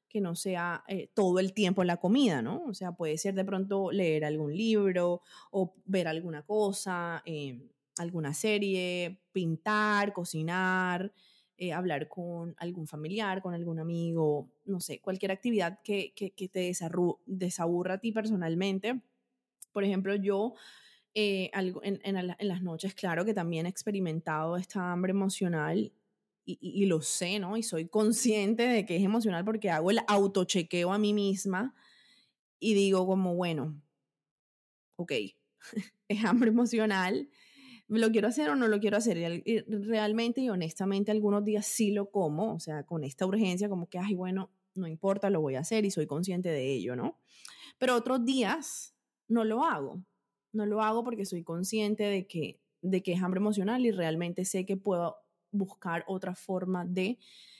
que 0.08 0.20
no 0.20 0.34
sea 0.34 0.84
eh, 0.88 1.10
todo 1.14 1.38
el 1.38 1.52
tiempo 1.52 1.84
la 1.84 1.98
comida, 1.98 2.42
¿no? 2.42 2.64
O 2.64 2.74
sea, 2.74 2.92
puede 2.92 3.18
ser 3.18 3.34
de 3.34 3.44
pronto 3.44 3.90
leer 3.90 4.24
algún 4.24 4.56
libro 4.56 5.22
o 5.50 5.74
ver 5.84 6.08
alguna 6.08 6.42
cosa, 6.42 7.22
eh, 7.26 7.60
alguna 7.98 8.32
serie, 8.34 9.20
pintar, 9.32 10.12
cocinar, 10.12 11.12
eh, 11.58 11.72
hablar 11.72 12.08
con 12.08 12.54
algún 12.58 12.86
familiar, 12.86 13.42
con 13.42 13.54
algún 13.54 13.78
amigo, 13.78 14.50
no 14.64 14.80
sé, 14.80 15.00
cualquier 15.00 15.32
actividad 15.32 15.80
que, 15.82 16.12
que, 16.14 16.48
te 16.48 16.72
desaburra 17.26 17.94
a 17.94 17.98
ti 17.98 18.12
personalmente. 18.12 19.00
Por 19.72 19.84
ejemplo, 19.84 20.14
yo 20.14 20.54
en, 21.14 22.00
en, 22.02 22.48
las 22.48 22.62
noches, 22.62 22.94
claro 22.94 23.24
que 23.24 23.32
también 23.32 23.64
he 23.66 23.70
experimentado 23.70 24.56
esta 24.56 24.92
hambre 24.92 25.12
emocional 25.12 25.92
y, 26.46 26.86
lo 26.86 27.02
sé, 27.02 27.40
¿no? 27.40 27.56
Y 27.56 27.64
soy 27.64 27.88
consciente 27.88 28.62
de 28.62 28.86
que 28.86 28.96
es 28.96 29.02
emocional 29.02 29.44
porque 29.44 29.70
hago 29.70 29.90
el 29.90 29.98
autochequeo 30.06 30.92
a 30.92 30.98
mí 30.98 31.12
misma 31.12 31.74
y 32.60 32.74
digo 32.74 33.04
como, 33.04 33.34
bueno, 33.34 33.82
ok, 34.94 35.12
es 36.08 36.24
hambre 36.24 36.50
emocional, 36.50 37.28
¿lo 37.88 38.10
quiero 38.10 38.28
hacer 38.28 38.48
o 38.50 38.56
no 38.56 38.68
lo 38.68 38.78
quiero 38.78 38.96
hacer? 38.96 39.42
Y 39.44 39.60
realmente 39.62 40.40
y 40.40 40.48
honestamente 40.48 41.10
algunos 41.10 41.44
días 41.44 41.66
sí 41.66 41.90
lo 41.90 42.10
como, 42.10 42.54
o 42.54 42.60
sea, 42.60 42.84
con 42.84 43.02
esta 43.02 43.26
urgencia 43.26 43.68
como 43.68 43.88
que, 43.88 43.98
ay, 43.98 44.14
bueno, 44.14 44.52
no 44.76 44.86
importa, 44.86 45.30
lo 45.30 45.40
voy 45.40 45.56
a 45.56 45.60
hacer 45.60 45.84
y 45.84 45.90
soy 45.90 46.06
consciente 46.06 46.48
de 46.48 46.72
ello, 46.72 46.94
¿no? 46.94 47.18
Pero 47.78 47.96
otros 47.96 48.24
días 48.24 48.94
no 49.26 49.44
lo 49.44 49.64
hago, 49.64 50.00
no 50.52 50.64
lo 50.64 50.80
hago 50.80 51.02
porque 51.02 51.26
soy 51.26 51.42
consciente 51.42 52.04
de 52.04 52.28
que, 52.28 52.60
de 52.82 53.02
que 53.02 53.14
es 53.14 53.22
hambre 53.22 53.38
emocional 53.38 53.84
y 53.84 53.90
realmente 53.90 54.44
sé 54.44 54.64
que 54.64 54.76
puedo 54.76 55.25
buscar 55.50 56.04
otra 56.06 56.34
forma 56.34 56.84
de 56.84 57.18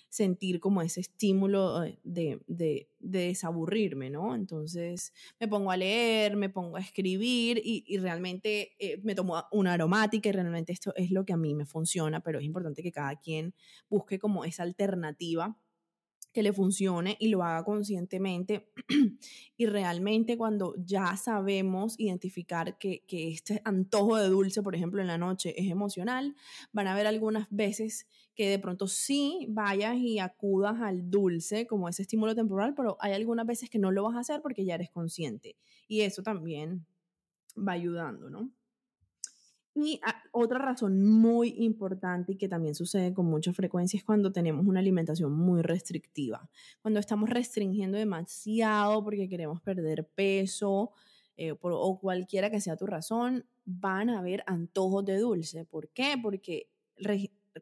sentir 0.08 0.60
como 0.60 0.82
ese 0.82 1.00
estímulo 1.00 1.84
eh, 1.84 1.98
de, 2.04 2.40
de, 2.46 2.88
desaburrirme, 2.98 4.10
¿no? 4.10 4.34
Entonces 4.34 5.12
me 5.38 5.46
pongo 5.48 5.70
a 5.70 5.76
leer, 5.76 6.36
me 6.36 6.48
pongo 6.48 6.76
a 6.76 6.80
escribir 6.80 7.60
y, 7.62 7.98
realmente 7.98 8.72
eh, 8.78 9.00
me 9.02 9.14
tomo 9.14 9.44
una 9.52 9.74
aromática 9.74 10.28
y 10.28 10.32
realmente 10.32 10.72
esto 10.72 10.92
es 10.96 11.10
lo 11.10 11.24
que 11.24 11.32
a 11.32 11.36
mí 11.36 11.54
me 11.54 11.66
funciona, 11.66 12.20
pero 12.20 12.38
es 12.38 12.44
importante 12.44 12.82
que 12.82 12.92
cada 12.92 13.16
quien 13.16 13.54
busque 13.88 14.18
como 14.18 14.44
esa 14.44 14.62
alternativa 14.62 15.56
que 16.36 16.42
le 16.42 16.52
funcione 16.52 17.16
y 17.18 17.28
lo 17.28 17.42
haga 17.42 17.64
conscientemente. 17.64 18.70
y 19.56 19.64
realmente 19.64 20.36
cuando 20.36 20.74
ya 20.76 21.16
sabemos 21.16 21.98
identificar 21.98 22.76
que, 22.76 23.06
que, 23.08 23.30
este 23.30 23.62
antojo 23.64 24.18
de 24.18 24.28
dulce, 24.28 24.62
por 24.62 24.74
ejemplo, 24.74 25.00
en 25.00 25.06
la 25.06 25.16
noche 25.16 25.54
es 25.58 25.70
emocional, 25.70 26.36
van 26.74 26.88
a 26.88 26.92
haber 26.92 27.06
algunas 27.06 27.46
veces 27.48 28.06
que 28.34 28.50
de 28.50 28.58
pronto 28.58 28.86
sí 28.86 29.46
vayas 29.48 29.96
y 29.96 30.18
acudas 30.18 30.78
al 30.82 31.10
dulce 31.10 31.66
como 31.66 31.88
ese 31.88 32.02
estímulo 32.02 32.34
temporal, 32.34 32.74
pero 32.74 32.98
hay 33.00 33.14
algunas 33.14 33.46
veces 33.46 33.70
que 33.70 33.78
no 33.78 33.90
lo 33.90 34.02
vas 34.02 34.16
a 34.16 34.20
hacer 34.20 34.42
porque 34.42 34.66
ya 34.66 34.74
eres 34.74 34.90
consciente. 34.90 35.56
Y 35.88 36.02
eso 36.02 36.22
también 36.22 36.84
va 37.56 37.72
ayudando, 37.72 38.28
¿no? 38.28 38.50
Y 39.78 40.00
ah, 40.02 40.22
otra 40.32 40.58
razón 40.58 41.04
muy 41.04 41.54
importante 41.58 42.32
y 42.32 42.36
que 42.36 42.48
también 42.48 42.74
sucede 42.74 43.12
con 43.12 43.26
mucha 43.26 43.52
frecuencia 43.52 43.98
es 43.98 44.04
cuando 44.04 44.32
tenemos 44.32 44.66
una 44.66 44.80
alimentación 44.80 45.32
muy 45.32 45.60
restrictiva. 45.60 46.48
Cuando 46.80 46.98
estamos 46.98 47.28
restringiendo 47.28 47.98
demasiado 47.98 49.04
porque 49.04 49.28
queremos 49.28 49.60
perder 49.60 50.08
peso 50.08 50.92
eh, 51.36 51.54
o 51.60 52.00
cualquiera 52.00 52.50
que 52.50 52.58
sea 52.62 52.78
tu 52.78 52.86
razón, 52.86 53.44
van 53.66 54.08
a 54.08 54.20
haber 54.20 54.42
antojos 54.46 55.04
de 55.04 55.18
dulce. 55.18 55.66
¿Por 55.66 55.90
qué? 55.90 56.14
Porque 56.22 56.70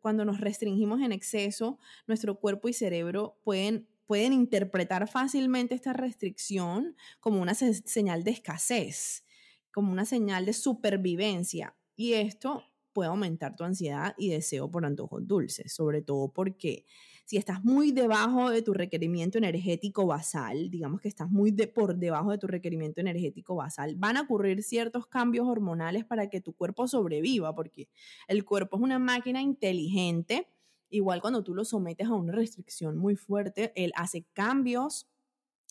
cuando 0.00 0.24
nos 0.24 0.40
restringimos 0.40 1.00
en 1.00 1.10
exceso, 1.10 1.80
nuestro 2.06 2.38
cuerpo 2.38 2.68
y 2.68 2.74
cerebro 2.74 3.36
pueden 3.42 3.88
pueden 4.06 4.34
interpretar 4.34 5.08
fácilmente 5.08 5.74
esta 5.74 5.94
restricción 5.94 6.94
como 7.20 7.40
una 7.40 7.54
señal 7.54 8.22
de 8.22 8.32
escasez, 8.32 9.24
como 9.72 9.90
una 9.90 10.04
señal 10.04 10.44
de 10.44 10.52
supervivencia 10.52 11.74
y 11.96 12.14
esto 12.14 12.64
puede 12.92 13.08
aumentar 13.10 13.56
tu 13.56 13.64
ansiedad 13.64 14.14
y 14.18 14.30
deseo 14.30 14.70
por 14.70 14.84
antojos 14.86 15.26
dulces, 15.26 15.72
sobre 15.74 16.02
todo 16.02 16.32
porque 16.32 16.84
Si 17.26 17.38
estás 17.38 17.64
muy 17.64 17.90
debajo 17.92 18.50
de 18.50 18.60
tu 18.62 18.74
requerimiento 18.74 19.38
energético 19.38 20.06
basal, 20.06 20.70
digamos 20.70 21.00
que 21.00 21.08
estás 21.08 21.30
muy 21.30 21.50
de, 21.52 21.66
por 21.68 21.96
debajo 21.96 22.30
de 22.30 22.38
tu 22.38 22.46
requerimiento 22.46 23.00
energético 23.00 23.54
basal, 23.54 23.94
van 23.96 24.18
a 24.18 24.22
ocurrir 24.22 24.62
ciertos 24.62 25.06
cambios 25.06 25.46
hormonales 25.48 26.04
para 26.04 26.28
que 26.28 26.40
tu 26.42 26.52
cuerpo 26.54 26.86
sobreviva, 26.86 27.54
porque 27.54 27.88
el 28.28 28.44
cuerpo 28.44 28.76
es 28.76 28.82
una 28.82 28.98
máquina 28.98 29.40
inteligente. 29.40 30.48
Igual 30.90 31.20
cuando 31.22 31.42
tú 31.42 31.54
lo 31.54 31.64
sometes 31.64 32.08
a 32.08 32.14
una 32.14 32.32
restricción 32.32 32.98
muy 32.98 33.16
fuerte, 33.16 33.72
él 33.74 33.92
hace 33.96 34.26
cambios 34.34 35.08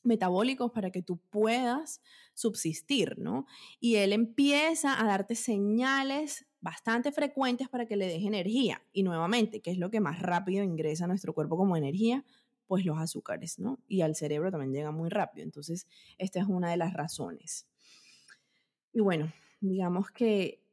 metabólicos 0.03 0.71
para 0.71 0.91
que 0.91 1.01
tú 1.01 1.17
puedas 1.29 2.01
subsistir, 2.33 3.17
¿no? 3.19 3.45
Y 3.79 3.95
él 3.95 4.13
empieza 4.13 4.99
a 4.99 5.05
darte 5.05 5.35
señales 5.35 6.45
bastante 6.61 7.11
frecuentes 7.11 7.69
para 7.69 7.85
que 7.85 7.97
le 7.97 8.07
deje 8.07 8.27
energía. 8.27 8.81
Y 8.93 9.03
nuevamente, 9.03 9.61
¿qué 9.61 9.71
es 9.71 9.77
lo 9.77 9.91
que 9.91 9.99
más 9.99 10.21
rápido 10.21 10.63
ingresa 10.63 11.05
a 11.05 11.07
nuestro 11.07 11.33
cuerpo 11.33 11.57
como 11.57 11.75
energía? 11.75 12.23
Pues 12.67 12.85
los 12.85 12.97
azúcares, 12.97 13.59
¿no? 13.59 13.79
Y 13.87 14.01
al 14.01 14.15
cerebro 14.15 14.49
también 14.49 14.73
llega 14.73 14.91
muy 14.91 15.09
rápido. 15.09 15.43
Entonces, 15.43 15.87
esta 16.17 16.39
es 16.39 16.47
una 16.47 16.71
de 16.71 16.77
las 16.77 16.93
razones. 16.93 17.67
Y 18.93 19.01
bueno, 19.01 19.31
digamos 19.59 20.09
que 20.11 20.63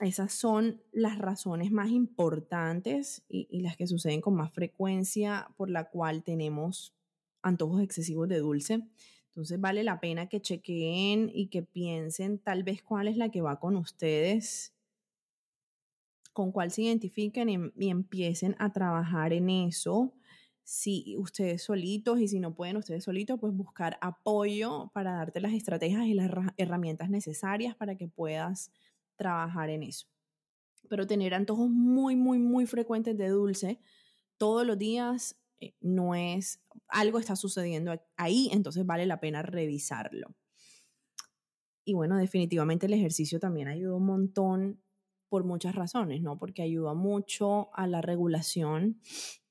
esas 0.00 0.32
son 0.32 0.82
las 0.92 1.18
razones 1.18 1.70
más 1.70 1.90
importantes 1.90 3.22
y, 3.28 3.46
y 3.50 3.60
las 3.60 3.76
que 3.76 3.86
suceden 3.86 4.20
con 4.20 4.34
más 4.34 4.52
frecuencia 4.52 5.48
por 5.56 5.70
la 5.70 5.90
cual 5.90 6.24
tenemos 6.24 6.94
antojos 7.42 7.82
excesivos 7.82 8.28
de 8.28 8.38
dulce. 8.38 8.82
Entonces 9.34 9.60
vale 9.60 9.82
la 9.82 10.00
pena 10.00 10.28
que 10.28 10.40
chequeen 10.40 11.30
y 11.34 11.48
que 11.48 11.62
piensen 11.62 12.38
tal 12.38 12.62
vez 12.62 12.82
cuál 12.82 13.08
es 13.08 13.16
la 13.16 13.30
que 13.30 13.42
va 13.42 13.58
con 13.58 13.76
ustedes 13.76 14.74
con 16.34 16.50
cuál 16.50 16.72
se 16.72 16.82
identifiquen 16.82 17.48
y, 17.48 17.88
empiecen 17.88 18.56
a 18.58 18.72
trabajar 18.72 19.32
en 19.32 19.48
eso. 19.48 20.12
Si 20.64 21.14
ustedes 21.16 21.62
solitos 21.62 22.20
y 22.20 22.28
si 22.28 22.40
no 22.40 22.54
pueden 22.54 22.76
ustedes 22.76 23.04
solitos, 23.04 23.38
pues 23.38 23.54
buscar 23.54 23.96
apoyo 24.00 24.90
para 24.92 25.12
darte 25.14 25.40
las 25.40 25.52
estrategias 25.52 26.06
y 26.06 26.14
las 26.14 26.30
herramientas 26.56 27.08
necesarias 27.08 27.76
para 27.76 27.96
que 27.96 28.08
puedas 28.08 28.72
trabajar 29.16 29.70
en 29.70 29.84
eso. 29.84 30.08
Pero 30.88 31.06
tener 31.06 31.34
antojos 31.34 31.70
muy, 31.70 32.16
muy, 32.16 32.38
muy 32.38 32.66
frecuentes 32.66 33.16
de 33.16 33.28
dulce 33.28 33.78
todos 34.36 34.66
los 34.66 34.76
días 34.76 35.36
eh, 35.60 35.74
no 35.80 36.14
es, 36.14 36.60
algo 36.88 37.18
está 37.18 37.36
sucediendo 37.36 37.92
ahí, 38.16 38.48
entonces 38.52 38.84
vale 38.86 39.06
la 39.06 39.20
pena 39.20 39.42
revisarlo. 39.42 40.34
Y 41.84 41.94
bueno, 41.94 42.16
definitivamente 42.16 42.86
el 42.86 42.94
ejercicio 42.94 43.38
también 43.38 43.68
ayuda 43.68 43.96
un 43.96 44.06
montón 44.06 44.80
por 45.28 45.44
muchas 45.44 45.74
razones, 45.74 46.22
¿no? 46.22 46.38
Porque 46.38 46.62
ayuda 46.62 46.94
mucho 46.94 47.68
a 47.74 47.86
la 47.86 48.00
regulación 48.00 49.00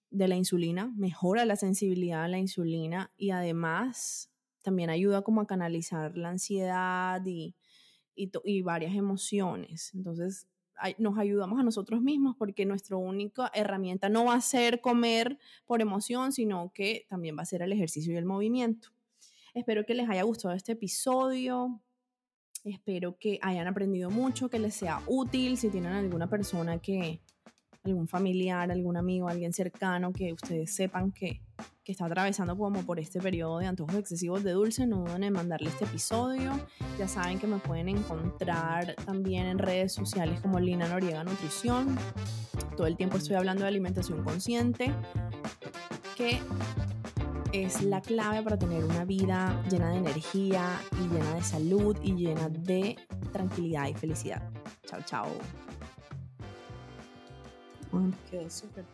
de 0.09 0.27
la 0.27 0.35
insulina, 0.35 0.91
mejora 0.95 1.45
la 1.45 1.55
sensibilidad 1.55 2.23
a 2.23 2.27
la 2.27 2.37
insulina 2.37 3.11
y 3.17 3.31
además 3.31 4.31
también 4.61 4.89
ayuda 4.89 5.23
como 5.23 5.41
a 5.41 5.47
canalizar 5.47 6.17
la 6.17 6.29
ansiedad 6.29 7.21
y, 7.25 7.55
y, 8.15 8.61
varias 8.61 8.95
emociones. 8.95 9.91
Entonces, 9.93 10.47
nos 10.97 11.17
ayudamos 11.17 11.59
a 11.59 11.63
nosotros 11.63 12.01
mismos 12.01 12.35
porque 12.37 12.65
nuestra 12.65 12.97
única 12.97 13.51
herramienta 13.53 14.09
no 14.09 14.25
va 14.25 14.35
a 14.35 14.41
ser 14.41 14.81
comer 14.81 15.37
por 15.65 15.81
emoción, 15.81 16.31
sino 16.31 16.71
que 16.73 17.05
también 17.09 17.37
va 17.37 17.43
a 17.43 17.45
ser 17.45 17.61
el 17.61 17.71
ejercicio 17.71 18.13
y 18.13 18.17
el 18.17 18.25
movimiento. 18.25 18.89
Espero 19.53 19.85
que 19.85 19.93
les 19.93 20.09
haya 20.09 20.23
gustado 20.23 20.53
este 20.55 20.71
episodio. 20.71 21.79
Espero 22.63 23.17
que 23.17 23.39
hayan 23.41 23.67
aprendido 23.67 24.09
mucho, 24.09 24.49
que 24.49 24.57
les 24.57 24.73
sea 24.73 25.01
útil. 25.05 25.57
Si 25.57 25.69
tienen 25.69 25.91
alguna 25.91 26.27
persona 26.27 26.79
que, 26.79 27.21
algún 27.83 28.07
familiar, 28.07 28.71
algún 28.71 28.97
amigo, 28.97 29.27
alguien 29.27 29.53
cercano 29.53 30.11
que 30.13 30.33
ustedes 30.33 30.73
sepan 30.73 31.11
que, 31.11 31.41
que 31.83 31.91
está 31.91 32.05
atravesando 32.05 32.57
como 32.57 32.85
por 32.85 32.99
este 32.99 33.19
periodo 33.19 33.59
de 33.59 33.67
antojos 33.67 33.95
excesivos 33.95 34.43
de 34.43 34.51
dulce, 34.51 34.87
no 34.87 34.99
duden 34.99 35.23
en 35.23 35.33
mandarle 35.33 35.69
este 35.69 35.83
episodio. 35.83 36.51
Ya 36.97 37.07
saben 37.07 37.39
que 37.39 37.47
me 37.47 37.57
pueden 37.59 37.89
encontrar 37.89 38.95
también 39.05 39.47
en 39.47 39.59
redes 39.59 39.91
sociales 39.91 40.39
como 40.39 40.59
Lina 40.59 40.87
Noriega 40.87 41.23
Nutrición. 41.23 41.97
Todo 42.77 42.87
el 42.87 42.95
tiempo 42.95 43.17
estoy 43.17 43.35
hablando 43.35 43.63
de 43.63 43.67
alimentación 43.67 44.23
consciente. 44.23 44.93
Que 46.15 46.39
es 47.51 47.81
la 47.83 48.01
clave 48.01 48.41
para 48.43 48.57
tener 48.57 48.83
una 48.85 49.03
vida 49.03 49.61
llena 49.69 49.91
de 49.91 49.97
energía 49.97 50.79
y 50.99 51.07
llena 51.07 51.35
de 51.35 51.43
salud 51.43 51.97
y 52.01 52.13
llena 52.13 52.49
de 52.49 52.97
tranquilidad 53.31 53.87
y 53.87 53.93
felicidad. 53.93 54.49
Chao, 54.85 55.01
chao. 55.05 55.27
quedó 58.31 58.49
súper. 58.49 58.85